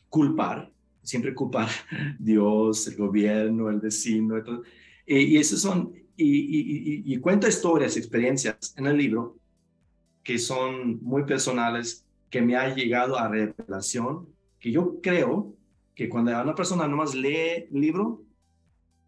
culpar, 0.09 0.73
siempre 1.01 1.33
culpar 1.33 1.69
Dios, 2.19 2.89
el 2.89 2.97
gobierno, 2.97 3.71
el 3.71 3.79
vecino, 3.79 4.35
y, 5.07 5.17
y 5.17 5.37
esos 5.37 5.61
son, 5.61 5.93
y, 6.17 6.27
y, 6.27 7.15
y, 7.15 7.17
cuenta 7.19 7.49
historias, 7.49 7.97
experiencias 7.97 8.75
en 8.77 8.87
el 8.89 8.97
libro 8.97 9.39
que 10.25 10.39
son 10.39 11.01
muy 11.01 11.23
personales, 11.23 12.05
que 12.29 12.43
me 12.43 12.57
ha 12.57 12.75
llegado 12.75 13.17
a 13.17 13.29
revelación, 13.29 14.29
que 14.59 14.73
yo 14.73 15.01
creo 15.01 15.55
que 15.95 16.09
cuando 16.09 16.33
una 16.33 16.55
persona 16.57 16.89
nomás 16.89 17.15
lee 17.15 17.69
el 17.73 17.81
libro, 17.81 18.25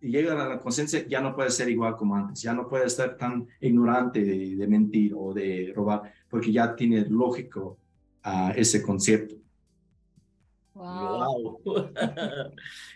y 0.01 0.11
llega 0.11 0.33
a 0.33 0.49
la 0.49 0.59
conciencia, 0.59 1.07
ya 1.07 1.21
no 1.21 1.35
puede 1.35 1.51
ser 1.51 1.69
igual 1.69 1.97
como 1.97 2.17
antes, 2.17 2.43
ya 2.43 2.55
no 2.55 2.69
puede 2.69 2.87
estar 2.87 3.17
tan 3.17 3.47
ignorante 3.61 4.25
de, 4.25 4.67
mentir 4.67 5.13
o 5.15 5.35
de 5.35 5.73
robar, 5.75 6.13
porque 6.29 6.53
ya 6.53 6.75
tiene 6.75 7.05
lógico 7.09 7.79
uh, 8.25 8.51
ese 8.57 8.83
concepto. 8.83 9.37
Wow. 10.81 11.61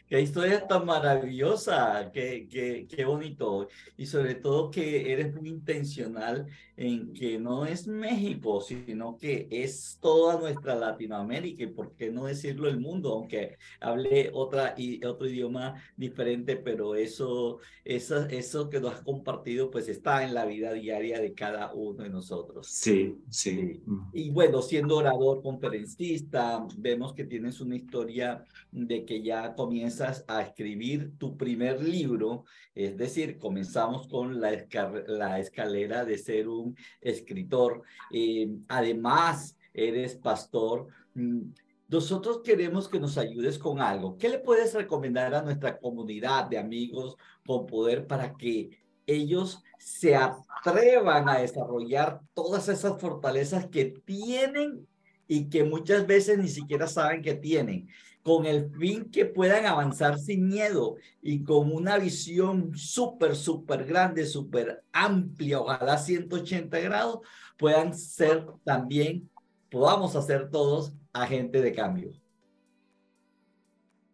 qué 0.08 0.20
historia 0.22 0.66
tan 0.66 0.86
maravillosa, 0.86 2.10
qué, 2.12 2.48
qué, 2.48 2.86
qué 2.88 3.04
bonito. 3.04 3.68
Y 3.96 4.06
sobre 4.06 4.36
todo 4.36 4.70
que 4.70 5.12
eres 5.12 5.34
muy 5.34 5.50
intencional 5.50 6.46
en 6.76 7.12
que 7.12 7.38
no 7.38 7.66
es 7.66 7.86
México, 7.86 8.60
sino 8.60 9.16
que 9.16 9.46
es 9.50 9.98
toda 10.00 10.40
nuestra 10.40 10.74
Latinoamérica 10.74 11.62
y 11.62 11.66
por 11.68 11.94
qué 11.94 12.10
no 12.10 12.24
decirlo 12.24 12.68
el 12.68 12.80
mundo, 12.80 13.12
aunque 13.12 13.58
hable 13.80 14.30
otra 14.32 14.74
y 14.76 15.04
otro 15.04 15.28
idioma 15.28 15.74
diferente, 15.96 16.56
pero 16.56 16.94
eso, 16.94 17.58
eso, 17.84 18.26
eso 18.28 18.70
que 18.70 18.80
nos 18.80 18.94
has 18.94 19.02
compartido 19.02 19.70
pues 19.70 19.88
está 19.88 20.24
en 20.24 20.32
la 20.32 20.46
vida 20.46 20.72
diaria 20.72 21.20
de 21.20 21.34
cada 21.34 21.72
uno 21.74 22.02
de 22.02 22.10
nosotros. 22.10 22.66
Sí, 22.66 23.18
sí. 23.28 23.82
Y 24.12 24.30
bueno, 24.30 24.62
siendo 24.62 24.96
orador, 24.96 25.42
conferencista, 25.42 26.66
vemos 26.78 27.12
que 27.12 27.24
tienes 27.24 27.60
un 27.60 27.73
historia 27.76 28.44
de 28.70 29.04
que 29.04 29.22
ya 29.22 29.54
comienzas 29.54 30.24
a 30.28 30.42
escribir 30.42 31.12
tu 31.18 31.36
primer 31.36 31.82
libro, 31.82 32.44
es 32.74 32.96
decir, 32.96 33.38
comenzamos 33.38 34.08
con 34.08 34.40
la, 34.40 34.66
la 35.06 35.38
escalera 35.38 36.04
de 36.04 36.18
ser 36.18 36.48
un 36.48 36.76
escritor. 37.00 37.82
Eh, 38.10 38.48
además, 38.68 39.56
eres 39.72 40.16
pastor. 40.16 40.88
Mm, 41.14 41.50
nosotros 41.88 42.40
queremos 42.42 42.88
que 42.88 42.98
nos 42.98 43.18
ayudes 43.18 43.58
con 43.58 43.80
algo. 43.80 44.16
¿Qué 44.16 44.28
le 44.28 44.38
puedes 44.38 44.74
recomendar 44.74 45.34
a 45.34 45.42
nuestra 45.42 45.78
comunidad 45.78 46.46
de 46.48 46.58
amigos 46.58 47.16
con 47.46 47.66
poder 47.66 48.06
para 48.06 48.34
que 48.34 48.70
ellos 49.06 49.62
se 49.78 50.16
atrevan 50.16 51.28
a 51.28 51.38
desarrollar 51.38 52.20
todas 52.32 52.68
esas 52.68 52.98
fortalezas 53.00 53.66
que 53.68 53.84
tienen 54.04 54.86
y 55.26 55.48
que 55.48 55.64
muchas 55.64 56.06
veces 56.06 56.38
ni 56.38 56.48
siquiera 56.48 56.86
saben 56.86 57.22
que 57.22 57.34
tienen, 57.34 57.88
con 58.22 58.46
el 58.46 58.70
fin 58.70 59.10
que 59.10 59.26
puedan 59.26 59.66
avanzar 59.66 60.18
sin 60.18 60.48
miedo 60.48 60.96
y 61.20 61.44
con 61.44 61.72
una 61.72 61.98
visión 61.98 62.74
súper, 62.74 63.36
súper 63.36 63.84
grande, 63.84 64.24
súper 64.26 64.82
amplia, 64.92 65.60
ojalá 65.60 65.98
180 65.98 66.78
grados, 66.80 67.20
puedan 67.58 67.94
ser 67.94 68.46
también, 68.64 69.28
podamos 69.70 70.16
hacer 70.16 70.50
todos 70.50 70.94
agentes 71.12 71.62
de 71.62 71.72
cambio. 71.72 72.12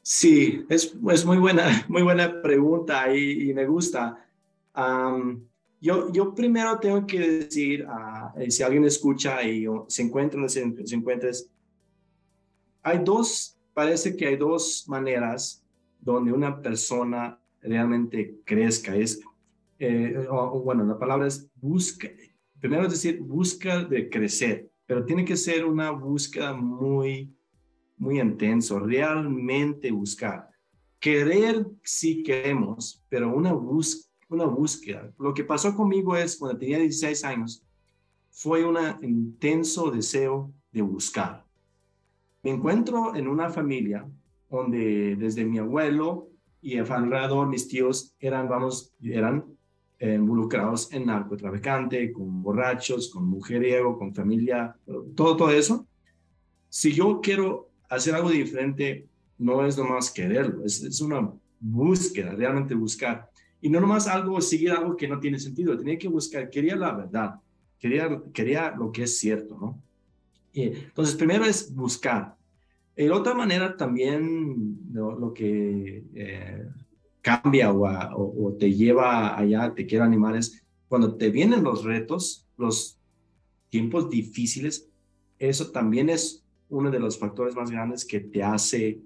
Sí, 0.02 0.64
es, 0.68 0.92
es 1.12 1.24
muy, 1.24 1.36
buena, 1.36 1.84
muy 1.88 2.02
buena 2.02 2.42
pregunta 2.42 3.14
y, 3.14 3.50
y 3.50 3.54
me 3.54 3.66
gusta 3.66 4.26
yo, 5.80 6.12
yo 6.12 6.34
primero 6.34 6.78
tengo 6.78 7.06
que 7.06 7.18
decir, 7.18 7.86
uh, 7.86 8.50
si 8.50 8.62
alguien 8.62 8.84
escucha 8.84 9.42
y 9.42 9.66
se 9.88 10.02
encuentra, 10.02 10.48
se, 10.48 10.86
se 10.86 10.94
encuentra, 10.94 11.30
hay 12.82 13.00
dos, 13.02 13.58
parece 13.72 14.16
que 14.16 14.26
hay 14.26 14.36
dos 14.36 14.84
maneras 14.88 15.64
donde 16.00 16.32
una 16.32 16.60
persona 16.60 17.38
realmente 17.60 18.36
crezca. 18.44 18.96
Es, 18.96 19.20
eh, 19.78 20.26
bueno, 20.64 20.84
la 20.84 20.98
palabra 20.98 21.26
es 21.26 21.48
busca, 21.54 22.08
primero 22.58 22.84
es 22.84 22.92
decir, 22.92 23.20
busca 23.20 23.84
de 23.84 24.08
crecer, 24.08 24.70
pero 24.86 25.04
tiene 25.04 25.24
que 25.24 25.36
ser 25.36 25.64
una 25.64 25.90
búsqueda 25.90 26.52
muy, 26.52 27.34
muy 27.96 28.20
intenso, 28.20 28.80
realmente 28.80 29.90
buscar. 29.90 30.48
Querer 30.98 31.66
si 31.82 32.22
queremos, 32.22 33.02
pero 33.08 33.34
una 33.34 33.52
búsqueda 33.52 34.09
una 34.30 34.46
búsqueda. 34.46 35.12
Lo 35.18 35.34
que 35.34 35.44
pasó 35.44 35.74
conmigo 35.74 36.16
es, 36.16 36.36
cuando 36.36 36.58
tenía 36.58 36.78
16 36.78 37.24
años, 37.24 37.64
fue 38.30 38.64
un 38.64 38.78
intenso 39.02 39.90
deseo 39.90 40.52
de 40.72 40.82
buscar. 40.82 41.44
Me 42.42 42.50
encuentro 42.50 43.14
en 43.14 43.28
una 43.28 43.50
familia 43.50 44.08
donde 44.48 45.16
desde 45.16 45.44
mi 45.44 45.58
abuelo 45.58 46.28
y 46.62 46.78
alrededor 46.78 47.48
mis 47.48 47.68
tíos 47.68 48.14
eran, 48.18 48.48
vamos, 48.48 48.94
eran 49.02 49.44
eh, 49.98 50.14
involucrados 50.14 50.92
en 50.92 51.06
narcotraficante, 51.06 52.12
con 52.12 52.42
borrachos, 52.42 53.10
con 53.10 53.26
mujeriego, 53.26 53.98
con 53.98 54.14
familia, 54.14 54.74
todo, 55.14 55.36
todo 55.36 55.50
eso. 55.50 55.86
Si 56.68 56.92
yo 56.92 57.20
quiero 57.20 57.68
hacer 57.88 58.14
algo 58.14 58.30
diferente, 58.30 59.06
no 59.38 59.66
es 59.66 59.76
nomás 59.76 60.10
quererlo, 60.10 60.64
es, 60.64 60.82
es 60.82 61.00
una 61.00 61.30
búsqueda, 61.58 62.32
realmente 62.32 62.74
buscar. 62.74 63.28
Y 63.60 63.68
no 63.68 63.80
nomás 63.80 64.06
algo, 64.06 64.40
seguir 64.40 64.70
algo 64.72 64.96
que 64.96 65.08
no 65.08 65.20
tiene 65.20 65.38
sentido, 65.38 65.76
tenía 65.76 65.98
que 65.98 66.08
buscar, 66.08 66.48
quería 66.48 66.76
la 66.76 66.92
verdad, 66.94 67.34
quería, 67.78 68.22
quería 68.32 68.74
lo 68.76 68.90
que 68.90 69.02
es 69.02 69.18
cierto, 69.18 69.58
¿no? 69.58 69.82
Y 70.52 70.62
entonces, 70.62 71.14
primero 71.14 71.44
es 71.44 71.74
buscar. 71.74 72.36
Y 72.96 73.08
otra 73.08 73.34
manera 73.34 73.76
también, 73.76 74.78
lo, 74.92 75.32
que 75.32 76.04
eh, 76.14 76.66
cambia 77.20 77.72
o, 77.72 78.56
te 78.58 78.72
lleva 78.72 79.38
allá, 79.38 79.72
te 79.74 79.86
quiero 79.86 80.04
animar, 80.04 80.36
es 80.36 80.62
cuando 80.88 81.16
te 81.16 81.30
vienen 81.30 81.62
los 81.62 81.84
retos, 81.84 82.46
los 82.56 82.98
tiempos 83.68 84.10
difíciles, 84.10 84.88
eso 85.38 85.70
también 85.70 86.10
es 86.10 86.44
uno 86.68 86.90
de 86.90 86.98
los 86.98 87.18
factores 87.18 87.54
más 87.54 87.70
grandes 87.70 88.04
que 88.04 88.20
te 88.20 88.42
hace 88.42 89.00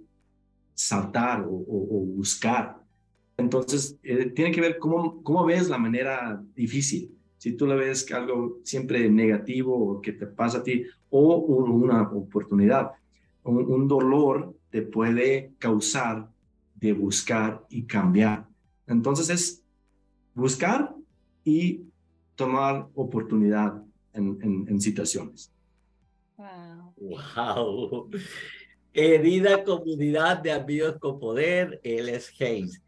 saltar 0.75 1.45
o 1.47 2.07
buscar 2.17 2.84
entonces, 3.37 3.99
eh, 4.03 4.27
tiene 4.27 4.53
que 4.53 4.61
ver 4.61 4.79
cómo, 4.79 5.23
cómo 5.23 5.45
ves 5.45 5.69
la 5.69 5.79
manera 5.79 6.43
difícil. 6.55 7.17
Si 7.37 7.53
tú 7.53 7.67
lo 7.67 7.77
ves 7.77 8.05
que 8.05 8.15
algo 8.15 8.61
siempre 8.63 9.11
negativo 9.11 9.77
o 9.77 10.01
que 10.01 10.13
te 10.13 10.27
pasa 10.27 10.59
a 10.59 10.63
ti, 10.63 10.85
o 11.11 11.37
una 11.37 12.03
oportunidad, 12.03 12.93
un, 13.43 13.59
un 13.71 13.89
dolor 13.89 14.55
te 14.71 14.83
puede 14.83 15.53
causar 15.59 16.29
de 16.75 16.93
buscar 16.93 17.65
y 17.69 17.85
cambiar. 17.85 18.47
Entonces 18.87 19.31
es 19.31 19.65
buscar 20.35 20.95
y 21.45 21.83
tomar 22.35 22.89
oportunidad 22.95 23.83
en, 24.13 24.39
en, 24.43 24.67
en 24.69 24.81
situaciones. 24.81 25.53
Wow. 26.37 26.95
wow. 26.97 28.11
Querida 28.93 29.65
comunidad 29.65 30.39
de 30.39 30.53
amigos 30.53 30.97
con 31.01 31.19
poder, 31.19 31.81
él 31.83 32.09
es 32.09 32.33
Hayes. 32.41 32.81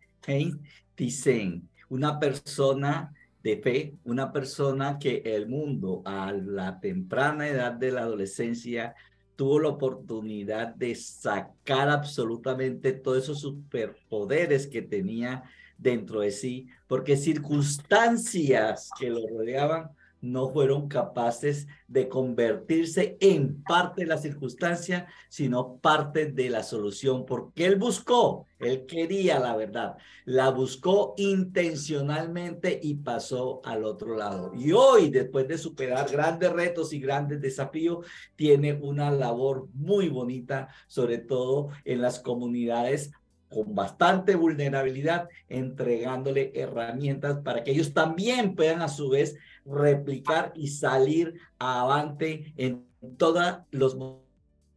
Dicen, 0.97 1.69
una 1.89 2.19
persona 2.19 3.13
de 3.43 3.59
fe, 3.59 3.95
una 4.05 4.33
persona 4.33 4.99
que 4.99 5.23
el 5.25 5.49
mundo 5.49 6.03
a 6.05 6.33
la 6.33 6.81
temprana 6.81 7.49
edad 7.49 7.73
de 7.73 7.93
la 7.93 8.01
adolescencia 8.01 8.95
tuvo 9.37 9.61
la 9.61 9.69
oportunidad 9.69 10.75
de 10.75 10.95
sacar 10.95 11.89
absolutamente 11.89 12.93
todos 12.93 13.25
esos 13.25 13.41
superpoderes 13.41 14.67
que 14.67 14.83
tenía 14.83 15.45
dentro 15.79 16.21
de 16.21 16.31
sí, 16.31 16.67
porque 16.89 17.17
circunstancias 17.17 18.91
que 18.99 19.11
lo 19.11 19.21
rodeaban 19.29 19.91
no 20.21 20.49
fueron 20.51 20.89
capaces 20.89 21.69
de 21.89 22.09
convertirse 22.09 23.17
en 23.21 23.63
parte 23.63 24.03
de 24.03 24.09
la 24.09 24.19
circunstancia, 24.19 25.07
sino 25.29 25.77
parte 25.77 26.27
de 26.27 26.51
la 26.51 26.63
solución, 26.63 27.25
porque 27.27 27.67
él 27.67 27.77
buscó, 27.77 28.47
él 28.59 28.87
quería 28.87 29.39
la 29.39 29.57
verdad, 29.57 29.97
la 30.25 30.51
buscó 30.51 31.15
intencionalmente 31.17 32.79
y 32.83 32.95
pasó 32.95 33.61
al 33.65 33.85
otro 33.85 34.17
lado. 34.17 34.53
Y 34.55 34.73
hoy, 34.73 35.11
después 35.11 35.47
de 35.47 35.59
superar 35.59 36.11
grandes 36.11 36.53
retos 36.53 36.93
y 36.93 37.01
grandes 37.01 37.41
desafíos, 37.41 38.07
tiene 38.35 38.75
una 38.75 39.11
labor 39.11 39.69
muy 39.75 40.09
bonita, 40.09 40.69
sobre 40.87 41.19
todo 41.19 41.69
en 41.85 42.01
las 42.01 42.21
comunidades 42.21 43.11
con 43.49 43.75
bastante 43.75 44.35
vulnerabilidad, 44.35 45.29
entregándole 45.49 46.53
herramientas 46.55 47.39
para 47.45 47.63
que 47.63 47.71
ellos 47.71 47.93
también 47.93 48.55
puedan 48.55 48.83
a 48.83 48.89
su 48.89 49.09
vez 49.09 49.37
replicar 49.67 50.53
y 50.55 50.69
salir 50.69 51.35
avante 51.59 52.53
en 52.57 52.87
todos 53.17 53.59
los 53.71 53.97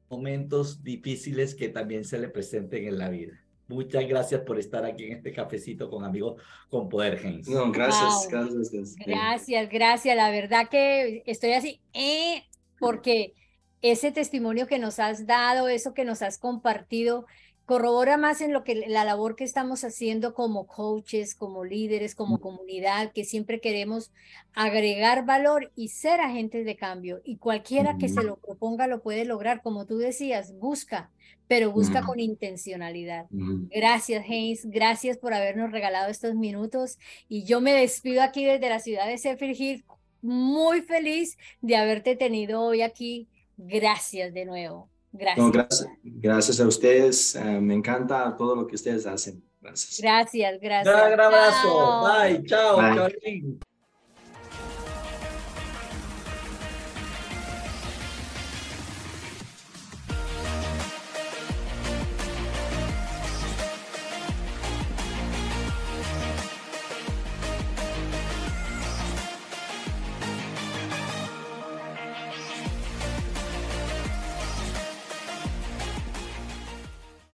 momentos 0.10 0.84
difíciles 0.84 1.56
que 1.56 1.70
también 1.70 2.04
se 2.04 2.20
le 2.20 2.30
presenten 2.30 2.88
en 2.88 2.98
la 2.98 3.10
vida. 3.10 3.40
Muchas 3.68 4.08
gracias 4.08 4.42
por 4.42 4.58
estar 4.58 4.84
aquí 4.84 5.06
en 5.06 5.18
este 5.18 5.32
cafecito 5.32 5.92
con 5.92 6.04
amigos 6.04 6.42
con 6.70 6.90
Poder 6.90 7.20
Gens. 7.20 7.48
No, 7.48 7.72
gracias, 7.72 8.28
gracias, 8.30 8.96
gracias. 8.96 9.70
Gracias, 9.70 10.16
La 10.16 10.32
verdad 10.32 10.70
que 10.70 11.22
estoy 11.28 11.52
así, 11.54 11.80
eh, 11.94 12.44
porque 12.80 13.36
ese 13.82 14.12
testimonio 14.12 14.66
que 14.66 14.80
nos 14.80 14.98
has 14.98 15.28
dado, 15.28 15.68
eso 15.68 15.94
que 15.94 16.04
nos 16.04 16.24
has 16.24 16.40
compartido, 16.40 17.28
corrobora 17.70 18.18
más 18.18 18.42
en 18.42 18.52
lo 18.52 18.64
que 18.64 18.74
la 18.88 19.06
labor 19.06 19.36
que 19.36 19.44
estamos 19.44 19.84
haciendo 19.84 20.34
como 20.34 20.66
coaches, 20.66 21.36
como 21.36 21.64
líderes, 21.64 22.16
como 22.16 22.40
comunidad, 22.40 23.12
que 23.12 23.26
siempre 23.26 23.62
queremos 23.62 24.12
agregar 24.56 25.24
valor 25.24 25.72
y 25.76 25.90
ser 25.90 26.20
agentes 26.20 26.66
de 26.66 26.76
cambio. 26.76 27.22
Y 27.24 27.38
cualquiera 27.38 28.00
que 28.00 28.10
se 28.10 28.24
lo 28.24 28.38
proponga 28.38 28.88
lo 28.88 29.04
puede 29.04 29.24
lograr, 29.24 29.62
como 29.62 29.86
tú 29.86 30.00
decías, 30.00 30.58
busca, 30.58 31.12
pero 31.48 31.72
busca 31.72 32.02
con 32.02 32.20
intencionalidad. 32.20 33.28
Gracias, 33.30 34.26
Haynes, 34.28 34.66
gracias 34.66 35.20
por 35.20 35.36
habernos 35.36 35.72
regalado 35.72 36.10
estos 36.10 36.34
minutos. 36.34 36.98
Y 37.28 37.44
yo 37.44 37.62
me 37.62 37.74
despido 37.74 38.24
aquí 38.24 38.46
desde 38.46 38.68
la 38.68 38.80
ciudad 38.80 39.06
de 39.06 39.20
Zephyr 39.20 39.56
Hill, 39.56 39.86
muy 40.24 40.82
feliz 40.82 41.38
de 41.62 41.76
haberte 41.76 42.16
tenido 42.16 42.64
hoy 42.64 42.82
aquí. 42.82 43.28
Gracias 43.58 44.34
de 44.34 44.46
nuevo. 44.46 44.90
Gracias. 45.12 45.88
gracias, 46.04 46.60
a 46.60 46.68
ustedes. 46.68 47.36
Eh, 47.36 47.44
me 47.44 47.74
encanta 47.74 48.36
todo 48.36 48.56
lo 48.56 48.68
que 48.68 48.76
ustedes 48.76 49.06
hacen. 49.06 49.44
Gracias. 49.62 50.00
Gracias, 50.00 50.60
gracias. 50.62 51.14
Un 51.14 51.20
abrazo. 51.20 52.04
Bye. 52.08 52.46
Chao. 52.46 52.78
Bye. 52.78 53.60